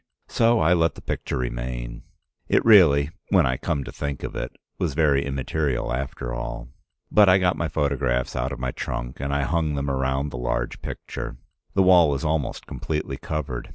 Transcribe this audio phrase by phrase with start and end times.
[0.29, 2.01] So I let the picture remain.
[2.47, 6.69] It really, when I came to think of it, was very immaterial after all.
[7.11, 10.39] But I got my photographs out of my trunk, and I hung them around the
[10.39, 11.37] large picture.
[11.75, 13.69] The wall is almost completely covered.